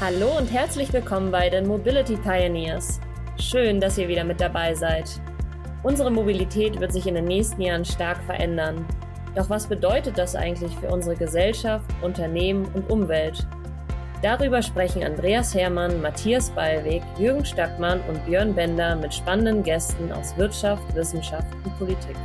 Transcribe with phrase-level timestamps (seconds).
[0.00, 3.00] Hallo und herzlich willkommen bei den Mobility Pioneers.
[3.38, 5.08] Schön, dass ihr wieder mit dabei seid.
[5.84, 8.84] Unsere Mobilität wird sich in den nächsten Jahren stark verändern.
[9.36, 13.46] Doch was bedeutet das eigentlich für unsere Gesellschaft, Unternehmen und Umwelt?
[14.20, 20.36] Darüber sprechen Andreas Hermann, Matthias Ballweg, Jürgen Stackmann und Björn Bender mit spannenden Gästen aus
[20.36, 22.16] Wirtschaft, Wissenschaft und Politik.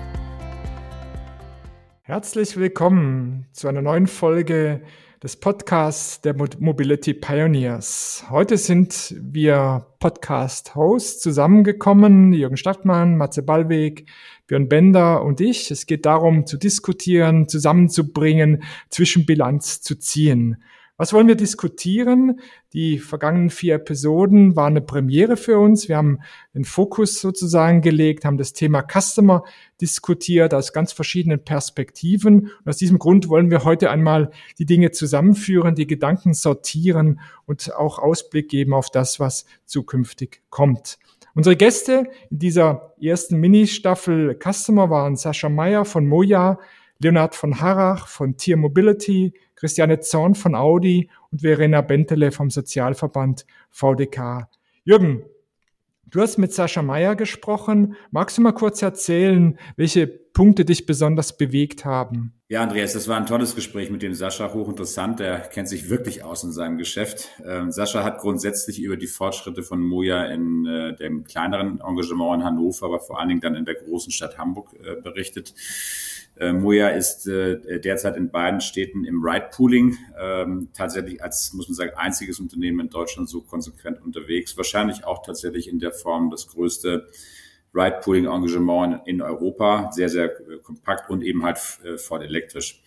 [2.01, 4.81] Herzlich willkommen zu einer neuen Folge
[5.21, 8.23] des Podcasts der Mobility Pioneers.
[8.29, 14.05] Heute sind wir Podcast-Hosts zusammengekommen, Jürgen Stadtmann, Matze Ballweg,
[14.47, 15.71] Björn Bender und ich.
[15.71, 20.63] Es geht darum, zu diskutieren, zusammenzubringen, Zwischenbilanz zu ziehen.
[20.99, 22.41] Was wollen wir diskutieren?
[22.73, 25.87] Die vergangenen vier Episoden waren eine Premiere für uns.
[25.87, 26.19] Wir haben
[26.53, 29.45] den Fokus sozusagen gelegt, haben das Thema Customer
[29.79, 32.47] diskutiert aus ganz verschiedenen Perspektiven.
[32.47, 37.73] Und aus diesem Grund wollen wir heute einmal die Dinge zusammenführen, die Gedanken sortieren und
[37.73, 40.99] auch Ausblick geben auf das, was zukünftig kommt.
[41.33, 46.59] Unsere Gäste in dieser ersten Mini-Staffel Customer waren Sascha Meyer von Moja,
[47.01, 53.45] Leonhard von Harrach von Tier Mobility, Christiane Zorn von Audi und Verena Bentele vom Sozialverband
[53.69, 54.47] VDK.
[54.83, 55.23] Jürgen,
[56.07, 57.95] du hast mit Sascha Meyer gesprochen.
[58.11, 62.33] Magst du mal kurz erzählen, welche Punkte dich besonders bewegt haben?
[62.51, 65.19] Ja, Andreas, das war ein tolles Gespräch mit dem Sascha, hochinteressant.
[65.19, 67.29] Der kennt sich wirklich aus in seinem Geschäft.
[67.45, 72.43] Ähm, Sascha hat grundsätzlich über die Fortschritte von Moja in äh, dem kleineren Engagement in
[72.43, 75.53] Hannover, aber vor allen Dingen dann in der großen Stadt Hamburg äh, berichtet.
[76.37, 81.91] Äh, Moja ist derzeit in beiden Städten im Ride-Pooling ähm, tatsächlich als, muss man sagen,
[81.97, 84.57] einziges Unternehmen in Deutschland so konsequent unterwegs.
[84.57, 87.09] Wahrscheinlich auch tatsächlich in der Form das größte
[87.73, 89.91] Ride-Pooling-Engagement in Europa.
[89.91, 92.81] Sehr, sehr äh, kompakt und eben halt äh, voll elektrisch.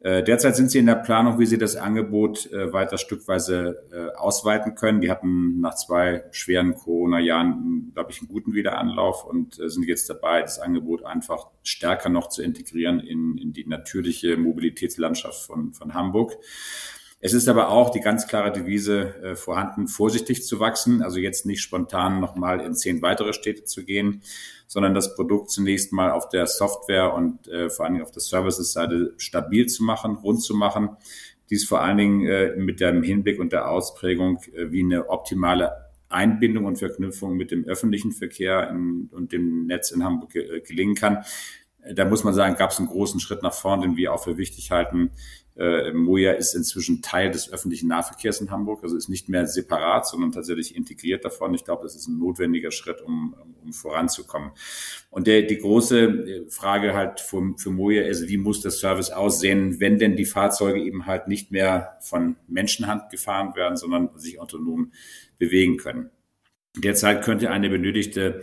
[0.00, 5.02] Äh, derzeit sind sie in der Planung, wie sie das Angebot weiter stückweise ausweiten können.
[5.02, 10.40] Die hatten nach zwei schweren Corona-Jahren, glaube ich, einen guten Wiederanlauf und sind jetzt dabei,
[10.40, 16.38] das Angebot einfach stärker noch zu integrieren in, in die natürliche Mobilitätslandschaft von, von Hamburg.
[17.22, 21.44] Es ist aber auch die ganz klare Devise äh, vorhanden, vorsichtig zu wachsen, also jetzt
[21.44, 24.22] nicht spontan nochmal in zehn weitere Städte zu gehen,
[24.66, 28.22] sondern das Produkt zunächst mal auf der Software und äh, vor allen Dingen auf der
[28.22, 30.96] Services-Seite stabil zu machen, rund zu machen.
[31.50, 35.72] Dies vor allen Dingen äh, mit dem Hinblick und der Ausprägung, äh, wie eine optimale
[36.08, 40.94] Einbindung und Verknüpfung mit dem öffentlichen Verkehr in, und dem Netz in Hamburg äh, gelingen
[40.94, 41.18] kann.
[41.94, 44.36] Da muss man sagen, gab es einen großen Schritt nach vorn, den wir auch für
[44.36, 45.12] wichtig halten,
[45.60, 50.06] äh, Moja ist inzwischen Teil des öffentlichen Nahverkehrs in Hamburg, also ist nicht mehr separat,
[50.06, 51.52] sondern tatsächlich integriert davon.
[51.52, 54.52] Ich glaube, das ist ein notwendiger Schritt, um, um voranzukommen.
[55.10, 59.10] Und der, die große äh, Frage halt für, für Moja ist, wie muss der Service
[59.10, 64.40] aussehen, wenn denn die Fahrzeuge eben halt nicht mehr von Menschenhand gefahren werden, sondern sich
[64.40, 64.92] autonom
[65.38, 66.08] bewegen können.
[66.74, 68.42] Derzeit könnte eine benötigte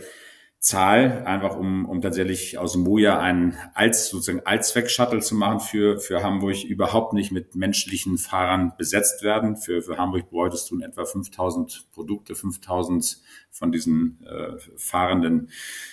[0.60, 6.24] Zahl, einfach um, um tatsächlich aus Moja einen als sozusagen Allzweck-Shuttle zu machen für, für
[6.24, 9.56] Hamburg, überhaupt nicht mit menschlichen Fahrern besetzt werden.
[9.56, 13.20] Für, für Hamburg bräuchtest du in etwa 5000 Produkte, 5000
[13.52, 15.50] von diesen äh, fahrenden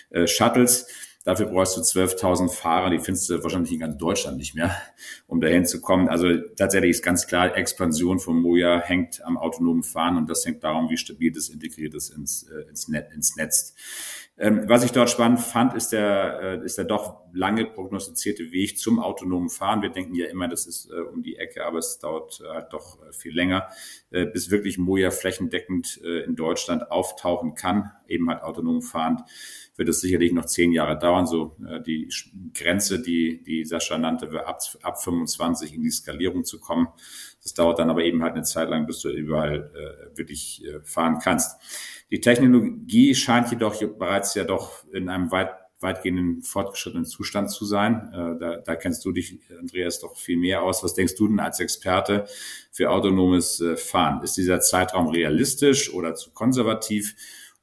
[0.10, 0.88] äh, Shuttles.
[1.26, 4.76] Dafür brauchst du 12.000 Fahrer, die findest du wahrscheinlich in ganz Deutschland nicht mehr,
[5.26, 6.08] um dahin zu kommen.
[6.08, 10.64] Also tatsächlich ist ganz klar, Expansion von Moja hängt am autonomen Fahren und das hängt
[10.64, 13.74] darum, wie stabil das integriert ist ins, äh, ins, Net, ins Netz.
[14.38, 18.78] Ähm, was ich dort spannend fand, ist der, äh, ist der doch lange prognostizierte Weg
[18.78, 19.82] zum autonomen Fahren.
[19.82, 22.74] Wir denken ja immer, das ist äh, um die Ecke, aber es dauert äh, halt
[22.74, 23.68] doch viel länger,
[24.10, 29.22] bis wirklich Moja flächendeckend in Deutschland auftauchen kann, eben halt autonom fahrend
[29.78, 31.28] wird es sicherlich noch zehn Jahre dauern.
[31.28, 32.10] So die
[32.54, 36.88] Grenze, die, die Sascha nannte, ab, ab 25 in die Skalierung zu kommen.
[37.46, 40.82] Das dauert dann aber eben halt eine Zeit lang, bis du überall äh, wirklich äh,
[40.82, 41.62] fahren kannst.
[42.10, 48.12] Die Technologie scheint jedoch bereits ja doch in einem weit weitgehenden fortgeschrittenen Zustand zu sein.
[48.12, 50.84] Äh, da, da kennst du dich, Andreas, doch viel mehr aus.
[50.84, 52.26] Was denkst du denn als Experte
[52.72, 54.24] für autonomes äh, Fahren?
[54.24, 57.16] Ist dieser Zeitraum realistisch oder zu konservativ?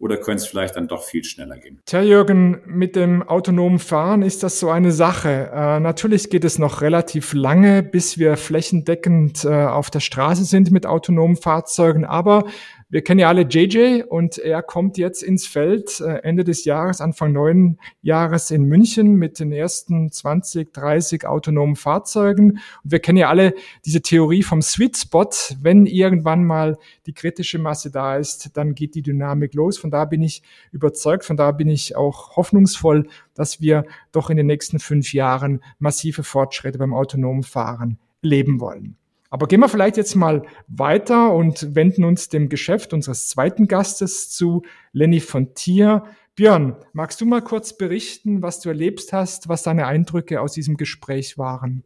[0.02, 1.80] Oder könnte es vielleicht dann doch viel schneller gehen?
[1.86, 5.50] Tja, Jürgen, mit dem autonomen Fahren ist das so eine Sache.
[5.54, 10.72] Äh, natürlich geht es noch relativ lange, bis wir flächendeckend äh, auf der Straße sind
[10.72, 12.46] mit autonomen Fahrzeugen, aber
[12.92, 17.00] wir kennen ja alle JJ und er kommt jetzt ins Feld äh, Ende des Jahres,
[17.00, 22.60] Anfang neuen Jahres in München mit den ersten 20, 30 autonomen Fahrzeugen.
[22.84, 23.54] Und wir kennen ja alle
[23.86, 25.30] diese Theorie vom Sweet Spot.
[25.62, 29.78] Wenn irgendwann mal die kritische Masse da ist, dann geht die Dynamik los.
[29.78, 34.36] Von da bin ich überzeugt, von da bin ich auch hoffnungsvoll, dass wir doch in
[34.36, 38.98] den nächsten fünf Jahren massive Fortschritte beim autonomen Fahren leben wollen.
[39.32, 44.28] Aber gehen wir vielleicht jetzt mal weiter und wenden uns dem Geschäft unseres zweiten Gastes
[44.28, 44.60] zu,
[44.92, 46.04] Lenny von Tier.
[46.34, 50.76] Björn, magst du mal kurz berichten, was du erlebst hast, was deine Eindrücke aus diesem
[50.76, 51.82] Gespräch waren?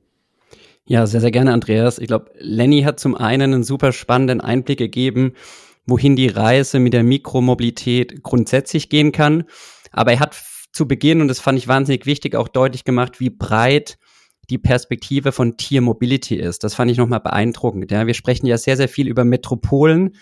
[0.86, 2.00] Ja, sehr, sehr gerne, Andreas.
[2.00, 5.34] Ich glaube, Lenny hat zum einen einen super spannenden Einblick gegeben,
[5.86, 9.44] wohin die Reise mit der Mikromobilität grundsätzlich gehen kann.
[9.92, 10.36] Aber er hat
[10.72, 13.98] zu Beginn, und das fand ich wahnsinnig wichtig, auch deutlich gemacht, wie breit
[14.50, 16.64] die Perspektive von Tier Mobility ist.
[16.64, 17.90] Das fand ich nochmal beeindruckend.
[17.90, 20.16] Ja, wir sprechen ja sehr, sehr viel über Metropolen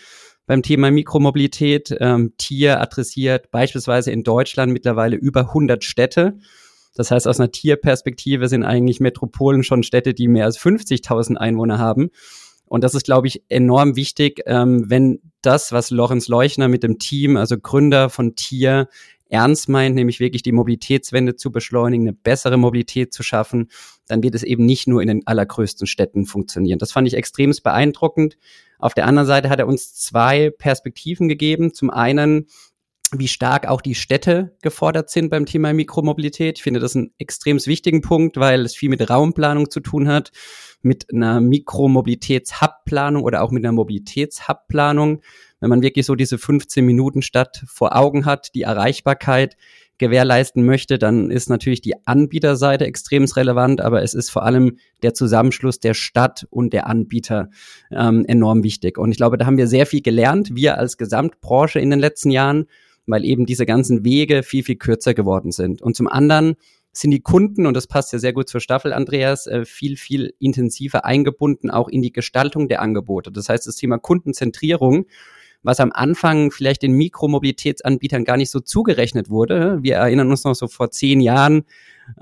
[0.47, 1.95] beim Thema Mikromobilität.
[2.01, 6.39] Ähm, Tier adressiert beispielsweise in Deutschland mittlerweile über 100 Städte.
[6.95, 11.79] Das heißt, aus einer Tierperspektive sind eigentlich Metropolen schon Städte, die mehr als 50.000 Einwohner
[11.79, 12.11] haben.
[12.67, 16.99] Und das ist, glaube ich, enorm wichtig, ähm, wenn das, was Lorenz Leuchner mit dem
[16.99, 18.89] Team, also Gründer von Tier,
[19.35, 23.69] ernst meint, nämlich wirklich die Mobilitätswende zu beschleunigen, eine bessere Mobilität zu schaffen,
[24.07, 26.79] dann wird es eben nicht nur in den allergrößten Städten funktionieren.
[26.79, 28.39] Das fand ich extrem beeindruckend.
[28.79, 31.75] Auf der anderen Seite hat er uns zwei Perspektiven gegeben.
[31.75, 32.47] Zum einen
[33.13, 36.59] wie stark auch die Städte gefordert sind beim Thema Mikromobilität.
[36.59, 40.31] Ich finde das einen extrem wichtigen Punkt, weil es viel mit Raumplanung zu tun hat,
[40.83, 45.23] mit einer Mikromobilitäts-Hub-Planung oder auch mit einer Mobilitäts-Hub-Planung.
[45.65, 49.57] Wenn man wirklich so diese 15 Minuten Stadt vor Augen hat, die Erreichbarkeit
[49.97, 55.15] gewährleisten möchte, dann ist natürlich die Anbieterseite extrem relevant, aber es ist vor allem der
[55.15, 57.49] Zusammenschluss der Stadt und der Anbieter
[57.91, 58.99] ähm, enorm wichtig.
[58.99, 62.31] Und ich glaube, da haben wir sehr viel gelernt, wir als Gesamtbranche in den letzten
[62.31, 62.67] Jahren
[63.07, 65.83] weil eben diese ganzen Wege viel, viel kürzer geworden sind.
[65.83, 66.57] Und zum anderen
[66.93, 70.35] sind die Kunden, und das passt ja sehr gut zur Staffel, Andreas, äh, viel, viel
[70.39, 73.33] intensiver eingebunden auch in die Gestaltung der Angebote.
[73.33, 75.07] Das heißt, das Thema Kundenzentrierung,
[75.65, 79.79] was am Anfang vielleicht den Mikromobilitätsanbietern gar nicht so zugerechnet wurde.
[79.83, 81.65] Wir erinnern uns noch so vor zehn Jahren,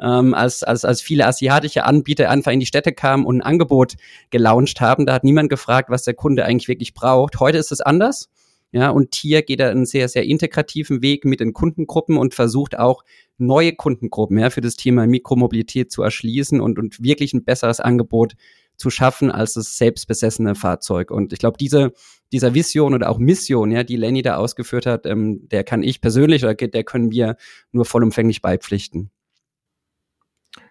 [0.00, 3.96] ähm, als, als, als viele asiatische Anbieter einfach in die Städte kamen und ein Angebot
[4.30, 5.06] gelauncht haben.
[5.06, 7.40] Da hat niemand gefragt, was der Kunde eigentlich wirklich braucht.
[7.40, 8.30] Heute ist es anders.
[8.70, 12.78] Ja, und Tier geht da einen sehr, sehr integrativen Weg mit den Kundengruppen und versucht
[12.78, 13.04] auch
[13.36, 18.32] neue Kundengruppen ja, für das Thema Mikromobilität zu erschließen und, und wirklich ein besseres Angebot
[18.82, 21.12] zu schaffen als das selbstbesessene Fahrzeug.
[21.12, 21.92] Und ich glaube, diese,
[22.32, 26.00] dieser Vision oder auch Mission, ja, die Lenny da ausgeführt hat, ähm, der kann ich
[26.00, 27.36] persönlich oder der können wir
[27.70, 29.12] nur vollumfänglich beipflichten.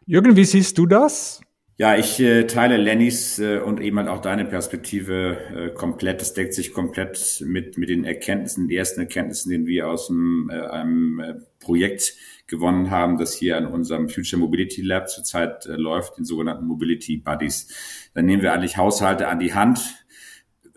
[0.05, 1.39] Jürgen, wie siehst du das?
[1.77, 6.21] Ja, ich äh, teile Lennys äh, und eben halt auch deine Perspektive äh, komplett.
[6.21, 10.51] Das deckt sich komplett mit, mit den Erkenntnissen, den ersten Erkenntnissen, den wir aus dem,
[10.51, 12.13] äh, einem äh, Projekt
[12.47, 17.17] gewonnen haben, das hier an unserem Future Mobility Lab zurzeit äh, läuft, den sogenannten Mobility
[17.17, 18.09] Buddies.
[18.13, 19.79] Dann nehmen wir eigentlich Haushalte an die Hand,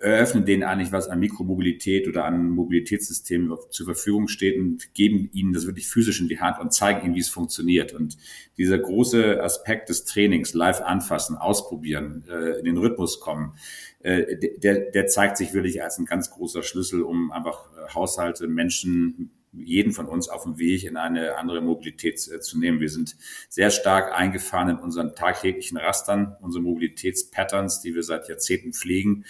[0.05, 5.53] eröffnen denen eigentlich, was an Mikromobilität oder an Mobilitätssystemen zur Verfügung steht und geben ihnen
[5.53, 7.95] das wirklich physisch in die Hand und zeigen ihnen, wie es funktioniert.
[7.95, 8.17] Und
[8.59, 13.55] dieser große Aspekt des Trainings, live anfassen, ausprobieren, äh, in den Rhythmus kommen,
[14.01, 18.47] äh, der, der zeigt sich wirklich als ein ganz großer Schlüssel, um einfach äh, Haushalte,
[18.47, 22.81] Menschen, jeden von uns auf dem Weg in eine andere Mobilität zu nehmen.
[22.81, 23.17] Wir sind
[23.49, 29.25] sehr stark eingefahren in unseren tagtäglichen Rastern, unsere Mobilitätspatterns, die wir seit Jahrzehnten pflegen.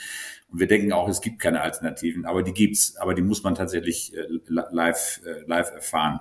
[0.50, 2.97] Und wir denken auch, es gibt keine Alternativen, aber die gibt's.
[2.97, 6.21] Aber die muss man tatsächlich äh, live, äh, live erfahren.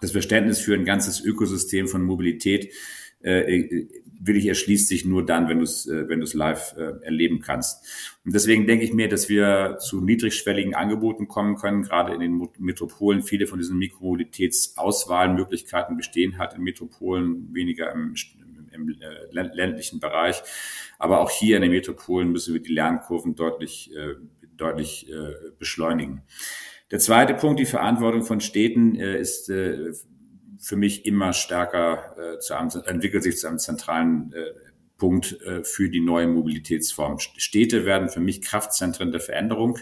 [0.00, 2.72] Das Verständnis für ein ganzes Ökosystem von Mobilität
[3.22, 3.86] äh,
[4.22, 7.86] wirklich erschließt sich nur dann, wenn du es wenn du es live erleben kannst.
[8.24, 12.48] Und deswegen denke ich mir, dass wir zu niedrigschwelligen Angeboten kommen können, gerade in den
[12.58, 13.22] Metropolen.
[13.22, 18.14] Viele von diesen Mikromobilitätsauswahlmöglichkeiten bestehen halt in Metropolen, weniger im,
[18.72, 18.94] im
[19.30, 20.42] ländlichen Bereich.
[20.98, 24.14] Aber auch hier in den Metropolen müssen wir die Lernkurven deutlich, äh,
[24.56, 26.22] deutlich äh, beschleunigen.
[26.90, 29.92] Der zweite Punkt, die Verantwortung von Städten, äh, ist äh,
[30.60, 34.52] für mich immer stärker äh, zu einem, entwickelt sich zu einem zentralen äh,
[34.98, 37.18] Punkt äh, für die neue Mobilitätsform.
[37.18, 39.78] Städte werden für mich Kraftzentren der Veränderung.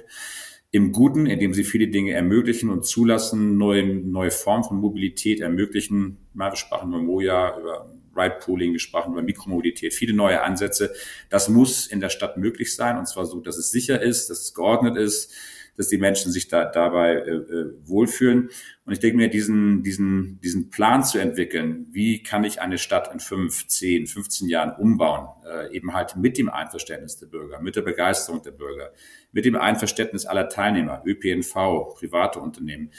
[0.70, 6.18] Im Guten, indem sie viele Dinge ermöglichen und zulassen, neue, neue Formen von Mobilität ermöglichen.
[6.35, 10.92] Mal, wir sprachen über Moja, über Ride-Pooling gesprochen, über Mikromobilität, viele neue Ansätze.
[11.30, 14.42] Das muss in der Stadt möglich sein und zwar so, dass es sicher ist, dass
[14.42, 15.32] es geordnet ist,
[15.78, 18.50] dass die Menschen sich da, dabei äh, äh, wohlfühlen.
[18.85, 23.12] Und ich denke mir, diesen, diesen, diesen Plan zu entwickeln, wie kann ich eine Stadt
[23.12, 27.76] in fünf, zehn, 15 Jahren umbauen, äh, eben halt mit dem Einverständnis der Bürger, mit
[27.76, 28.90] der Begeisterung der Bürger,
[29.30, 32.90] mit dem Einverständnis aller Teilnehmer, ÖPNV, private Unternehmen.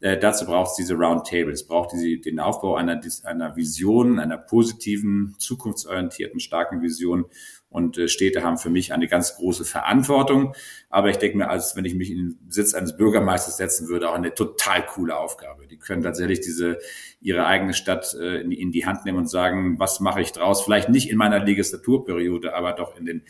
[0.00, 1.52] Äh, dazu braucht es diese Roundtable.
[1.52, 7.26] Es braucht diese, den Aufbau einer, einer Vision, einer positiven, zukunftsorientierten, starken Vision
[7.74, 10.54] Und äh, Städte haben für mich eine ganz große Verantwortung.
[10.90, 14.10] Aber ich denke mir, als wenn ich mich in den Sitz eines Bürgermeisters setzen würde,
[14.10, 15.66] auch eine total coole Aufgabe.
[15.66, 16.78] Die können tatsächlich diese
[17.20, 20.30] ihre eigene Stadt äh, in, die, in die Hand nehmen und sagen, was mache ich
[20.30, 20.62] draus?
[20.62, 23.22] Vielleicht nicht in meiner Legislaturperiode, aber doch in den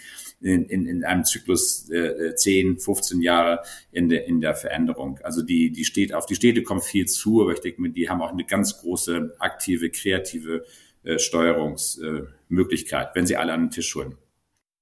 [0.43, 5.21] in, in, in einem Zyklus äh, 10, 15 Jahre in der, in der Veränderung.
[5.23, 8.11] Also die, die steht, auf die Städte kommt viel zu, aber ich denke mir, die
[8.11, 10.67] haben auch eine ganz große, aktive, kreative
[11.03, 14.19] äh, Steuerungsmöglichkeit, wenn sie alle an den Tisch holen.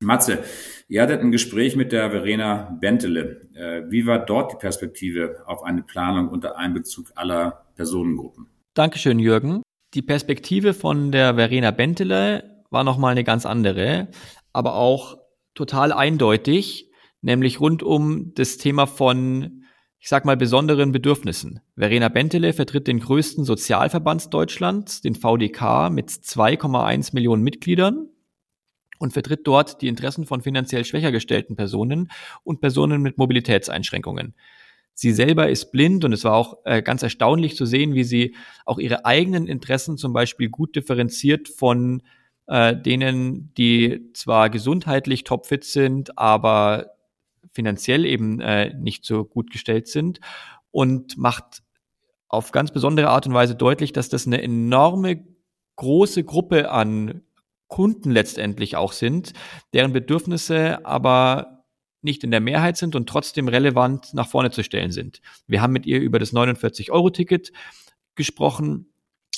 [0.02, 0.44] Matze,
[0.88, 3.49] ihr hattet ein Gespräch mit der Verena Bentele.
[3.54, 8.47] Äh, wie war dort die Perspektive auf eine Planung unter Einbezug aller Personengruppen?
[8.75, 9.62] Dankeschön, Jürgen.
[9.94, 14.09] Die Perspektive von der Verena Bentele war nochmal eine ganz andere,
[14.52, 15.18] aber auch
[15.54, 16.90] total eindeutig,
[17.21, 19.64] nämlich rund um das Thema von,
[19.99, 21.61] ich sag mal, besonderen Bedürfnissen.
[21.76, 28.09] Verena Bentele vertritt den größten Sozialverband Deutschlands, den VDK, mit 2,1 Millionen Mitgliedern
[29.02, 32.09] und vertritt dort die Interessen von finanziell schwächer gestellten Personen
[32.44, 34.35] und Personen mit Mobilitätseinschränkungen.
[34.94, 38.37] Sie selber ist blind und es war auch äh, ganz erstaunlich zu sehen, wie sie
[38.64, 42.02] auch ihre eigenen Interessen zum Beispiel gut differenziert von
[42.47, 46.92] äh, denen, die zwar gesundheitlich topfit sind, aber
[47.50, 50.21] finanziell eben äh, nicht so gut gestellt sind
[50.71, 51.64] und macht
[52.28, 55.25] auf ganz besondere Art und Weise deutlich, dass das eine enorme
[55.75, 57.23] große Gruppe an
[57.73, 59.33] Kunden letztendlich auch sind,
[59.73, 61.64] deren Bedürfnisse aber
[62.02, 65.23] nicht in der Mehrheit sind und trotzdem relevant nach vorne zu stellen sind.
[65.47, 67.50] Wir haben mit ihr über das 49-Euro-Ticket
[68.14, 68.93] gesprochen,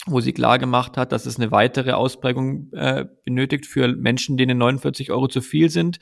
[0.06, 4.58] wo sie klar gemacht hat, dass es eine weitere Ausprägung äh, benötigt für Menschen, denen
[4.58, 6.00] 49 Euro zu viel sind,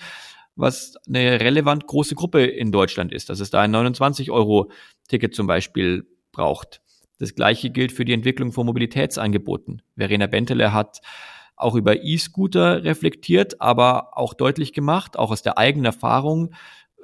[0.56, 6.06] was eine relevant große Gruppe in Deutschland ist, dass es da ein 29-Euro-Ticket zum Beispiel
[6.32, 6.80] braucht.
[7.18, 9.82] Das gleiche gilt für die Entwicklung von Mobilitätsangeboten.
[9.98, 11.02] Verena Bentele hat
[11.62, 16.54] auch über E-Scooter reflektiert, aber auch deutlich gemacht, auch aus der eigenen Erfahrung,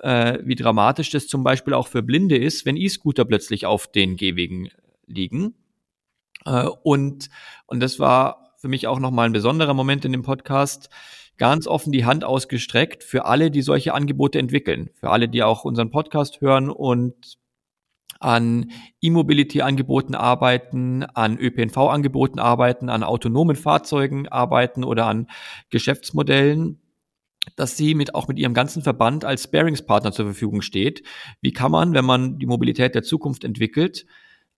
[0.01, 4.17] äh, wie dramatisch das zum Beispiel auch für Blinde ist, wenn E-Scooter plötzlich auf den
[4.17, 4.71] Gehwegen
[5.07, 5.55] liegen.
[6.45, 7.29] Äh, und,
[7.67, 10.91] und das war für mich auch nochmal ein besonderer Moment in dem Podcast,
[11.37, 15.65] ganz offen die Hand ausgestreckt für alle, die solche Angebote entwickeln, für alle, die auch
[15.65, 17.39] unseren Podcast hören und
[18.21, 25.29] an E-Mobility-Angeboten arbeiten, an ÖPNV-Angeboten arbeiten, an autonomen Fahrzeugen arbeiten oder an
[25.71, 26.81] Geschäftsmodellen,
[27.57, 31.03] dass sie mit, auch mit ihrem ganzen Verband als Sparingspartner zur Verfügung steht.
[31.41, 34.07] Wie kann man, wenn man die Mobilität der Zukunft entwickelt,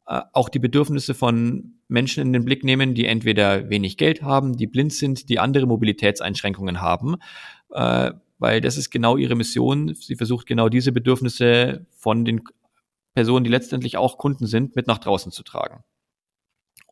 [0.07, 4.57] äh, auch die Bedürfnisse von Menschen in den Blick nehmen, die entweder wenig Geld haben,
[4.57, 7.17] die blind sind, die andere Mobilitätseinschränkungen haben,
[7.71, 9.95] äh, weil das ist genau ihre Mission.
[9.95, 12.43] Sie versucht genau diese Bedürfnisse von den
[13.15, 15.85] Personen, die letztendlich auch Kunden sind, mit nach draußen zu tragen.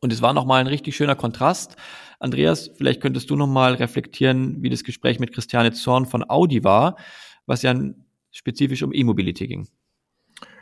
[0.01, 1.75] Und es war nochmal ein richtig schöner Kontrast.
[2.19, 6.97] Andreas, vielleicht könntest du nochmal reflektieren, wie das Gespräch mit Christiane Zorn von Audi war,
[7.45, 7.75] was ja
[8.31, 9.67] spezifisch um E-Mobility ging.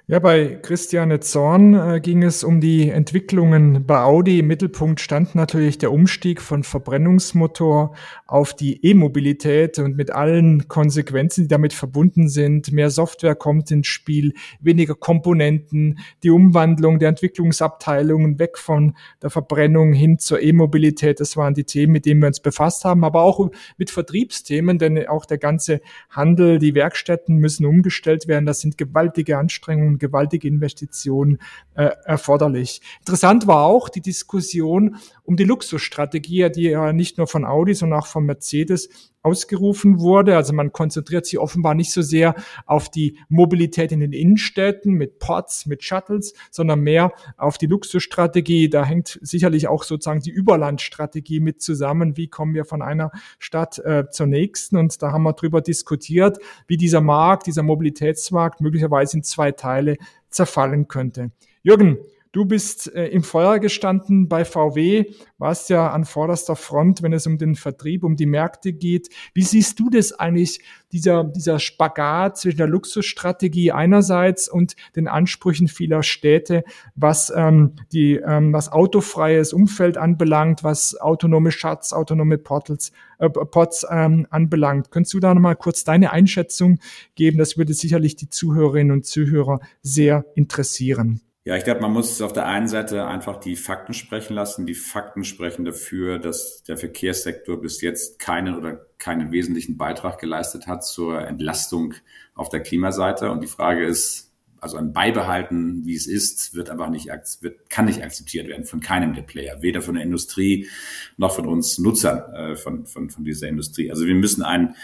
[0.10, 4.40] Ja, bei Christiane Zorn äh, ging es um die Entwicklungen bei Audi.
[4.40, 7.94] Im Mittelpunkt stand natürlich der Umstieg von Verbrennungsmotor
[8.26, 12.72] auf die E-Mobilität und mit allen Konsequenzen, die damit verbunden sind.
[12.72, 19.92] Mehr Software kommt ins Spiel, weniger Komponenten, die Umwandlung der Entwicklungsabteilungen weg von der Verbrennung
[19.92, 21.20] hin zur E-Mobilität.
[21.20, 25.06] Das waren die Themen, mit denen wir uns befasst haben, aber auch mit Vertriebsthemen, denn
[25.10, 28.46] auch der ganze Handel, die Werkstätten müssen umgestellt werden.
[28.46, 31.40] Das sind gewaltige Anstrengungen gewaltige Investitionen
[31.76, 32.82] äh, erforderlich.
[33.00, 34.98] Interessant war auch die Diskussion
[35.28, 40.38] um die Luxusstrategie, die ja nicht nur von Audi, sondern auch von Mercedes ausgerufen wurde.
[40.38, 42.34] Also man konzentriert sich offenbar nicht so sehr
[42.66, 48.70] auf die Mobilität in den Innenstädten mit Pods, mit Shuttles, sondern mehr auf die Luxusstrategie.
[48.70, 52.16] Da hängt sicherlich auch sozusagen die Überlandstrategie mit zusammen.
[52.16, 54.78] Wie kommen wir von einer Stadt äh, zur nächsten?
[54.78, 59.98] Und da haben wir drüber diskutiert, wie dieser Markt, dieser Mobilitätsmarkt möglicherweise in zwei Teile
[60.30, 61.32] zerfallen könnte.
[61.64, 61.98] Jürgen,
[62.32, 65.06] Du bist äh, im Feuer gestanden bei VW,
[65.38, 69.10] warst ja an vorderster Front, wenn es um den Vertrieb, um die Märkte geht.
[69.34, 75.68] Wie siehst du das eigentlich, dieser, dieser Spagat zwischen der Luxusstrategie einerseits und den Ansprüchen
[75.68, 76.64] vieler Städte,
[76.96, 83.86] was ähm, die, ähm, was autofreies Umfeld anbelangt, was autonome Schatz, autonome Portals, äh, Pods
[83.90, 84.92] ähm, anbelangt?
[84.92, 86.80] Könntest du da nochmal kurz deine Einschätzung
[87.16, 87.38] geben?
[87.38, 91.22] Das würde sicherlich die Zuhörerinnen und Zuhörer sehr interessieren.
[91.48, 94.66] Ja, ich glaube, man muss auf der einen Seite einfach die Fakten sprechen lassen.
[94.66, 100.68] Die Fakten sprechen dafür, dass der Verkehrssektor bis jetzt keinen oder keinen wesentlichen Beitrag geleistet
[100.68, 101.94] hat zur Entlastung
[102.36, 103.32] auf der Klimaseite.
[103.32, 107.08] Und die Frage ist, also ein Beibehalten, wie es ist, wird einfach nicht,
[107.40, 110.68] wird, kann nicht akzeptiert werden von keinem der Player, weder von der Industrie
[111.16, 113.90] noch von uns Nutzern äh, von, von, von dieser Industrie.
[113.90, 114.76] Also wir müssen ein,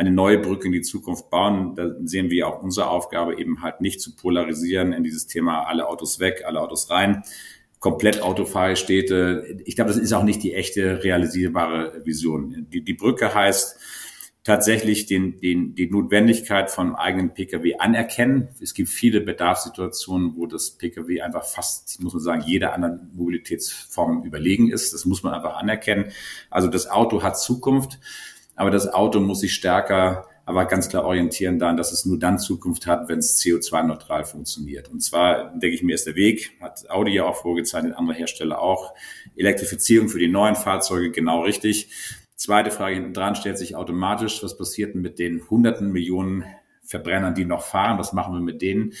[0.00, 1.74] eine neue Brücke in die Zukunft bauen.
[1.74, 5.88] Da sehen wir auch unsere Aufgabe eben halt nicht zu polarisieren in dieses Thema alle
[5.88, 7.22] Autos weg, alle Autos rein,
[7.80, 9.58] komplett autofreie Städte.
[9.66, 12.66] Ich glaube, das ist auch nicht die echte realisierbare Vision.
[12.70, 13.78] Die, die Brücke heißt,
[14.42, 18.48] tatsächlich den, den, die Notwendigkeit von eigenen Pkw anerkennen.
[18.62, 24.24] Es gibt viele Bedarfssituationen, wo das Pkw einfach fast, muss man sagen, jeder anderen Mobilitätsform
[24.24, 24.94] überlegen ist.
[24.94, 26.06] Das muss man einfach anerkennen.
[26.48, 27.98] Also das Auto hat Zukunft,
[28.60, 32.38] aber das Auto muss sich stärker aber ganz klar orientieren daran, dass es nur dann
[32.38, 34.90] Zukunft hat, wenn es CO2-neutral funktioniert.
[34.90, 38.60] Und zwar, denke ich mir, ist der Weg, hat Audi ja auch vorgezeichnet, andere Hersteller
[38.60, 38.92] auch,
[39.34, 41.90] Elektrifizierung für die neuen Fahrzeuge genau richtig.
[42.36, 46.44] Zweite Frage hinten dran stellt sich automatisch, was passiert denn mit den hunderten Millionen
[46.90, 47.98] Verbrennern, die noch fahren?
[47.98, 48.92] Was machen wir mit denen?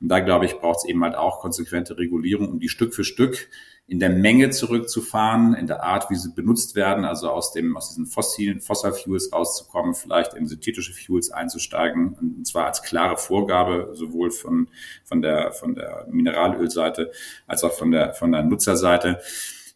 [0.00, 3.04] Und da, glaube ich, braucht es eben halt auch konsequente Regulierung, um die Stück für
[3.04, 3.48] Stück
[3.88, 7.88] in der Menge zurückzufahren, in der Art, wie sie benutzt werden, also aus dem, aus
[7.88, 13.92] diesen fossilen, Fossil Fuels rauszukommen, vielleicht in synthetische Fuels einzusteigen, und zwar als klare Vorgabe,
[13.94, 14.68] sowohl von,
[15.04, 17.10] von der, von der Mineralölseite
[17.46, 19.20] als auch von der, von der Nutzerseite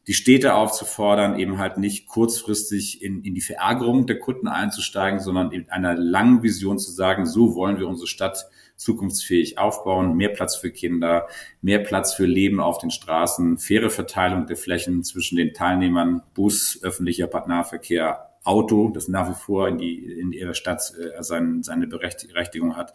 [0.06, 5.52] die Städte aufzufordern, eben halt nicht kurzfristig in, in die Verärgerung der Kunden einzusteigen, sondern
[5.52, 10.56] in einer langen Vision zu sagen, so wollen wir unsere Stadt zukunftsfähig aufbauen, mehr Platz
[10.56, 11.28] für Kinder,
[11.60, 16.80] mehr Platz für Leben auf den Straßen, faire Verteilung der Flächen zwischen den Teilnehmern, Bus,
[16.82, 21.86] öffentlicher Nahverkehr, Auto, das nach wie vor in, die, in ihrer Stadt äh, sein, seine
[21.86, 22.92] Berechtigung hat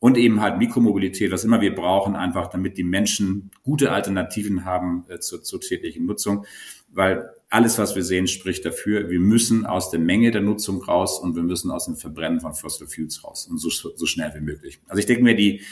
[0.00, 5.04] und eben halt Mikromobilität, was immer wir brauchen, einfach damit die Menschen gute Alternativen haben
[5.08, 6.46] äh, zur, zur täglichen Nutzung,
[6.90, 11.18] weil alles, was wir sehen, spricht dafür, wir müssen aus der Menge der Nutzung raus
[11.18, 14.40] und wir müssen aus dem Verbrennen von Fossil Fuels raus und so, so schnell wie
[14.40, 14.80] möglich.
[14.86, 15.62] Also ich denke mir, die,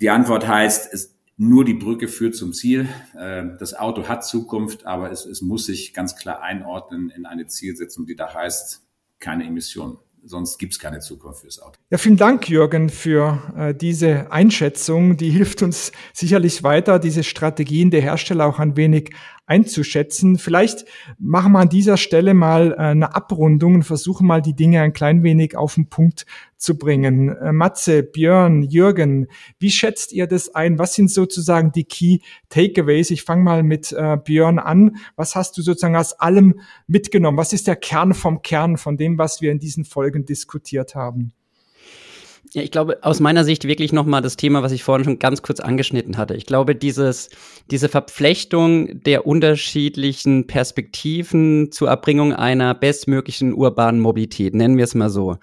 [0.00, 2.88] die Antwort heißt, es, nur die Brücke führt zum Ziel.
[3.16, 7.46] Äh, das Auto hat Zukunft, aber es, es muss sich ganz klar einordnen in eine
[7.46, 8.82] Zielsetzung, die da heißt,
[9.20, 11.78] keine Emissionen sonst gibt es keine Zukunft fürs Auto.
[11.90, 15.16] Ja, vielen Dank, Jürgen, für äh, diese Einschätzung.
[15.16, 19.10] Die hilft uns sicherlich weiter, diese Strategien der Hersteller auch ein wenig
[19.48, 20.38] einzuschätzen.
[20.38, 20.84] Vielleicht
[21.18, 24.92] machen wir an dieser Stelle mal äh, eine Abrundung und versuchen mal die Dinge ein
[24.92, 26.26] klein wenig auf den Punkt
[26.56, 27.30] zu bringen.
[27.36, 29.28] Äh, Matze, Björn, Jürgen,
[29.58, 30.78] wie schätzt ihr das ein?
[30.78, 32.18] Was sind sozusagen die Key
[32.50, 33.10] Takeaways?
[33.10, 34.96] Ich fange mal mit äh, Björn an.
[35.16, 37.38] Was hast du sozusagen aus allem mitgenommen?
[37.38, 41.32] Was ist der Kern vom Kern von dem, was wir in diesen Folgen diskutiert haben?
[42.54, 45.42] Ja, ich glaube, aus meiner Sicht wirklich nochmal das Thema, was ich vorhin schon ganz
[45.42, 46.34] kurz angeschnitten hatte.
[46.34, 47.28] Ich glaube, dieses,
[47.70, 55.10] diese Verflechtung der unterschiedlichen Perspektiven zur Erbringung einer bestmöglichen urbanen Mobilität, nennen wir es mal
[55.10, 55.36] so.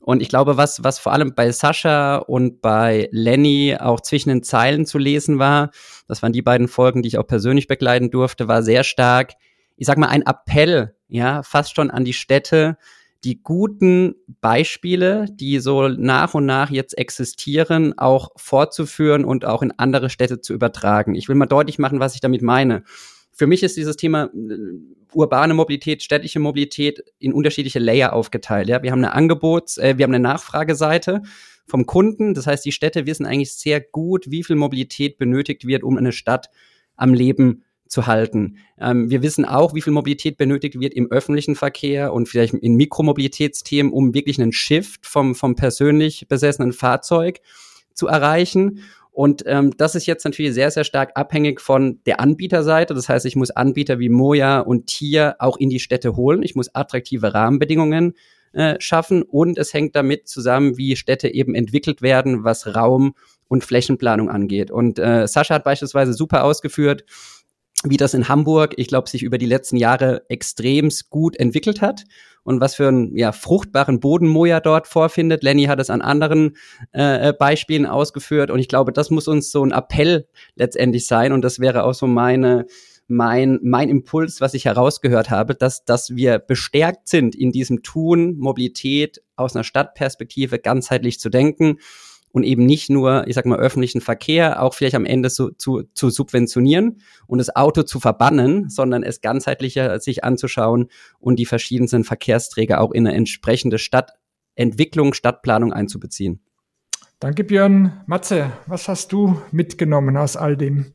[0.00, 4.42] Und ich glaube, was, was vor allem bei Sascha und bei Lenny auch zwischen den
[4.42, 5.70] Zeilen zu lesen war,
[6.08, 9.34] das waren die beiden Folgen, die ich auch persönlich begleiten durfte, war sehr stark,
[9.76, 12.78] ich sag mal, ein Appell, ja, fast schon an die Städte,
[13.24, 19.72] die guten Beispiele, die so nach und nach jetzt existieren, auch fortzuführen und auch in
[19.72, 21.14] andere Städte zu übertragen.
[21.14, 22.84] Ich will mal deutlich machen, was ich damit meine.
[23.32, 24.56] Für mich ist dieses Thema äh,
[25.12, 28.68] urbane Mobilität, städtische Mobilität in unterschiedliche Layer aufgeteilt.
[28.68, 31.22] Ja, wir haben eine Angebots-, äh, wir haben eine Nachfrageseite
[31.66, 32.34] vom Kunden.
[32.34, 36.12] Das heißt, die Städte wissen eigentlich sehr gut, wie viel Mobilität benötigt wird, um eine
[36.12, 36.50] Stadt
[36.96, 38.58] am Leben zu halten.
[38.78, 42.76] Ähm, wir wissen auch, wie viel Mobilität benötigt wird im öffentlichen Verkehr und vielleicht in
[42.76, 47.40] Mikromobilitätsthemen, um wirklich einen Shift vom, vom persönlich besessenen Fahrzeug
[47.94, 48.82] zu erreichen.
[49.10, 52.94] Und ähm, das ist jetzt natürlich sehr, sehr stark abhängig von der Anbieterseite.
[52.94, 56.44] Das heißt, ich muss Anbieter wie Moja und Tier auch in die Städte holen.
[56.44, 58.14] Ich muss attraktive Rahmenbedingungen
[58.52, 63.14] äh, schaffen und es hängt damit zusammen, wie Städte eben entwickelt werden, was Raum
[63.48, 64.70] und Flächenplanung angeht.
[64.70, 67.04] Und äh, Sascha hat beispielsweise super ausgeführt,
[67.84, 72.04] wie das in Hamburg, ich glaube, sich über die letzten Jahre extrem gut entwickelt hat
[72.42, 75.42] und was für einen ja, fruchtbaren Boden Moja dort vorfindet.
[75.42, 76.56] Lenny hat es an anderen
[76.92, 81.42] äh, Beispielen ausgeführt und ich glaube, das muss uns so ein Appell letztendlich sein und
[81.42, 82.66] das wäre auch so meine
[83.10, 88.36] mein, mein Impuls, was ich herausgehört habe, dass, dass wir bestärkt sind, in diesem Tun,
[88.36, 91.78] Mobilität aus einer Stadtperspektive ganzheitlich zu denken
[92.32, 95.82] und eben nicht nur, ich sag mal, öffentlichen Verkehr auch vielleicht am Ende zu, zu,
[95.94, 100.88] zu subventionieren und das Auto zu verbannen, sondern es ganzheitlicher sich anzuschauen
[101.18, 106.40] und die verschiedensten Verkehrsträger auch in eine entsprechende Stadtentwicklung, Stadtplanung einzubeziehen.
[107.20, 108.00] Danke, Björn.
[108.06, 110.92] Matze, was hast du mitgenommen aus all dem?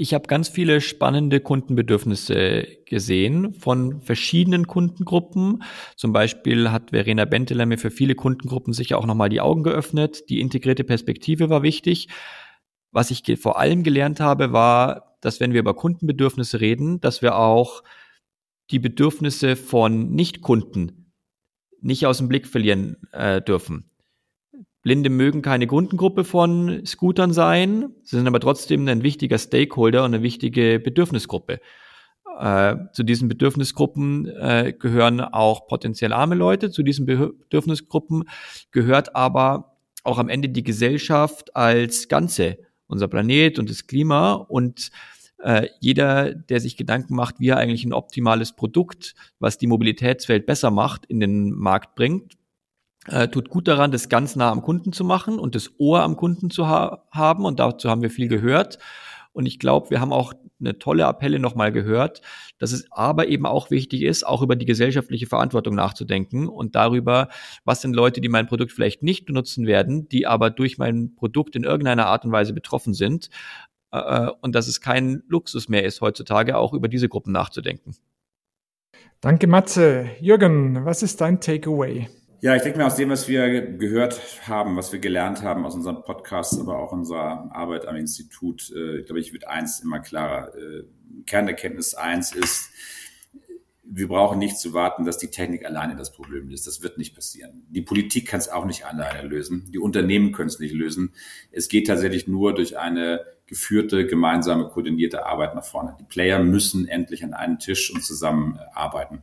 [0.00, 5.64] Ich habe ganz viele spannende Kundenbedürfnisse gesehen von verschiedenen Kundengruppen.
[5.96, 10.28] Zum Beispiel hat Verena Benteler mir für viele Kundengruppen sicher auch nochmal die Augen geöffnet.
[10.28, 12.06] Die integrierte Perspektive war wichtig.
[12.92, 17.36] Was ich vor allem gelernt habe, war, dass wenn wir über Kundenbedürfnisse reden, dass wir
[17.36, 17.82] auch
[18.70, 21.12] die Bedürfnisse von Nichtkunden
[21.80, 23.87] nicht aus dem Blick verlieren äh, dürfen.
[24.88, 30.14] Blinde mögen keine Kundengruppe von Scootern sein, sie sind aber trotzdem ein wichtiger Stakeholder und
[30.14, 31.60] eine wichtige Bedürfnisgruppe.
[32.40, 38.24] Äh, zu diesen Bedürfnisgruppen äh, gehören auch potenziell arme Leute, zu diesen Bedürfnisgruppen
[38.70, 44.88] gehört aber auch am Ende die Gesellschaft als Ganze, unser Planet und das Klima und
[45.42, 50.46] äh, jeder, der sich Gedanken macht, wie er eigentlich ein optimales Produkt, was die Mobilitätswelt
[50.46, 52.37] besser macht, in den Markt bringt,
[53.10, 56.16] äh, tut gut daran, das ganz nah am Kunden zu machen und das Ohr am
[56.16, 57.44] Kunden zu ha haben.
[57.44, 58.78] Und dazu haben wir viel gehört.
[59.32, 62.20] Und ich glaube, wir haben auch eine tolle Appelle nochmal gehört,
[62.58, 67.28] dass es aber eben auch wichtig ist, auch über die gesellschaftliche Verantwortung nachzudenken und darüber,
[67.64, 71.54] was sind Leute, die mein Produkt vielleicht nicht benutzen werden, die aber durch mein Produkt
[71.54, 73.30] in irgendeiner Art und Weise betroffen sind.
[73.92, 77.94] Äh, und dass es kein Luxus mehr ist, heutzutage auch über diese Gruppen nachzudenken.
[79.20, 80.10] Danke, Matze.
[80.20, 82.08] Jürgen, was ist dein Takeaway?
[82.40, 85.74] Ja, ich denke mir aus dem, was wir gehört haben, was wir gelernt haben aus
[85.74, 90.54] unseren Podcasts, aber auch unserer Arbeit am Institut, äh, glaube ich, wird eins immer klarer.
[90.54, 90.84] Äh,
[91.26, 92.70] Kernerkenntnis eins ist,
[93.82, 96.68] wir brauchen nicht zu warten, dass die Technik alleine das Problem ist.
[96.68, 97.66] Das wird nicht passieren.
[97.70, 99.68] Die Politik kann es auch nicht alleine lösen.
[99.72, 101.14] Die Unternehmen können es nicht lösen.
[101.50, 105.96] Es geht tatsächlich nur durch eine geführte, gemeinsame, koordinierte Arbeit nach vorne.
[105.98, 109.22] Die Player müssen endlich an einen Tisch und zusammen arbeiten.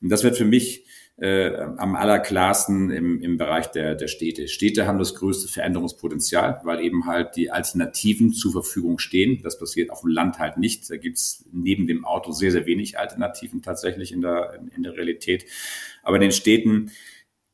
[0.00, 0.84] Und das wird für mich
[1.18, 4.48] äh, am allerklarsten im, im Bereich der, der Städte.
[4.48, 9.40] Städte haben das größte Veränderungspotenzial, weil eben halt die Alternativen zur Verfügung stehen.
[9.42, 10.90] Das passiert auf dem Land halt nicht.
[10.90, 15.46] Da gibt's neben dem Auto sehr, sehr wenig Alternativen tatsächlich in der, in der Realität.
[16.02, 16.90] Aber in den Städten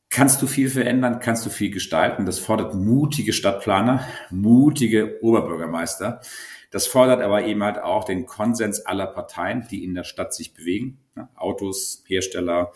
[0.09, 2.25] kannst du viel verändern, kannst du viel gestalten.
[2.25, 6.19] Das fordert mutige Stadtplaner, mutige Oberbürgermeister.
[6.69, 10.53] Das fordert aber eben halt auch den Konsens aller Parteien, die in der Stadt sich
[10.53, 10.97] bewegen.
[11.35, 12.73] Autos, Hersteller,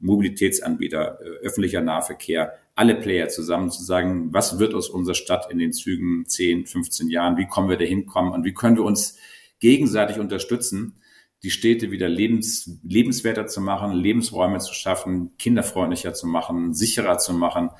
[0.00, 5.58] Mobilitätsanbieter, äh, öffentlicher Nahverkehr, alle Player zusammen zu sagen, was wird aus unserer Stadt in
[5.58, 9.18] den Zügen 10, 15 Jahren, wie kommen wir da hinkommen und wie können wir uns
[9.60, 10.96] gegenseitig unterstützen,
[11.42, 17.32] die Städte wieder lebens, lebenswerter zu machen, Lebensräume zu schaffen, kinderfreundlicher zu machen, sicherer zu
[17.32, 17.70] machen,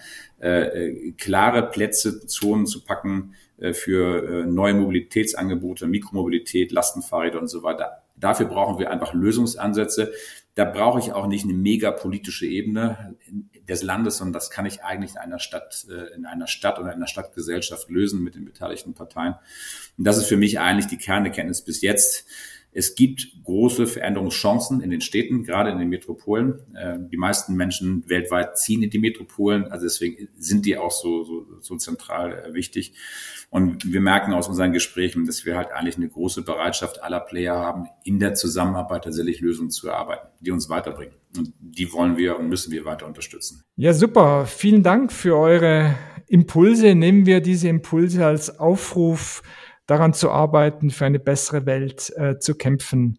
[0.41, 7.49] äh, äh klare Plätze, Zonen zu packen äh, für äh, neue Mobilitätsangebote, Mikromobilität, Lastenfahrräder und
[7.49, 8.03] so weiter.
[8.17, 10.13] Dafür brauchen wir einfach Lösungsansätze.
[10.55, 13.17] Da brauche ich auch nicht eine mega politische Ebene
[13.69, 16.89] des Landes, sondern das kann ich eigentlich in einer Stadt, äh, in einer Stadt oder
[16.89, 19.35] in einer Stadtgesellschaft lösen mit den beteiligten Parteien.
[19.97, 22.27] Und das ist für mich eigentlich die Kernerkenntnis bis jetzt.
[22.73, 26.61] Es gibt große Veränderungschancen in den Städten, gerade in den Metropolen.
[26.75, 31.25] Äh, die meisten Menschen weltweit ziehen in die Metropolen, also deswegen sind die auch so,
[31.25, 32.95] so, so zentral äh, wichtig.
[33.51, 37.57] Und wir merken aus unseren Gesprächen, dass wir halt eigentlich eine große Bereitschaft aller Player
[37.57, 41.15] haben, in der Zusammenarbeit tatsächlich Lösungen zu erarbeiten, die uns weiterbringen.
[41.37, 43.65] Und die wollen wir und müssen wir weiter unterstützen.
[43.75, 44.47] Ja, super.
[44.47, 45.97] Vielen Dank für eure
[46.29, 46.95] Impulse.
[46.95, 49.43] Nehmen wir diese Impulse als Aufruf
[49.91, 53.19] daran zu arbeiten, für eine bessere Welt äh, zu kämpfen.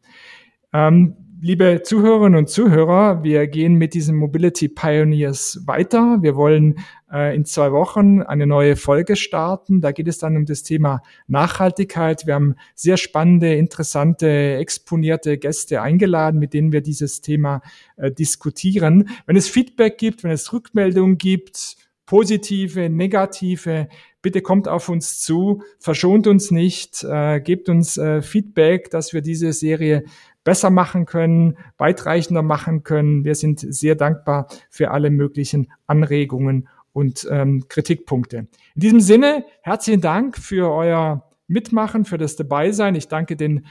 [0.74, 6.20] Ähm, liebe Zuhörerinnen und Zuhörer, wir gehen mit diesen Mobility Pioneers weiter.
[6.22, 6.80] Wir wollen
[7.12, 9.82] äh, in zwei Wochen eine neue Folge starten.
[9.82, 12.26] Da geht es dann um das Thema Nachhaltigkeit.
[12.26, 17.62] Wir haben sehr spannende, interessante, exponierte Gäste eingeladen, mit denen wir dieses Thema
[17.98, 19.10] äh, diskutieren.
[19.26, 23.88] Wenn es Feedback gibt, wenn es Rückmeldungen gibt, positive, negative,
[24.22, 29.22] bitte kommt auf uns zu, verschont uns nicht, äh, gebt uns äh, Feedback, dass wir
[29.22, 30.04] diese Serie
[30.44, 33.24] besser machen können, weitreichender machen können.
[33.24, 38.48] Wir sind sehr dankbar für alle möglichen Anregungen und ähm, Kritikpunkte.
[38.76, 42.96] In diesem Sinne, herzlichen Dank für euer Mitmachen, für das Dabeisein.
[42.96, 43.66] Ich danke den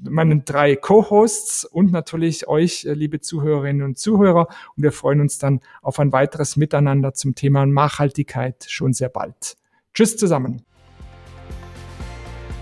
[0.00, 4.48] meinen drei Co-Hosts und natürlich euch, äh, liebe Zuhörerinnen und Zuhörer.
[4.76, 9.56] Und wir freuen uns dann auf ein weiteres Miteinander zum Thema Nachhaltigkeit schon sehr bald.
[9.94, 10.64] Tschüss zusammen.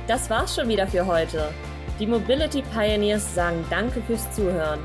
[0.07, 1.53] Das war's schon wieder für heute.
[1.99, 4.81] Die Mobility Pioneers sagen Danke fürs Zuhören.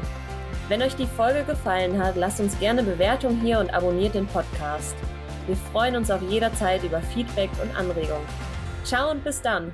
[0.68, 4.96] Wenn euch die Folge gefallen hat, lasst uns gerne Bewertung hier und abonniert den Podcast.
[5.48, 8.26] Wir freuen uns auf jederzeit über Feedback und Anregungen.
[8.84, 9.74] Ciao und bis dann!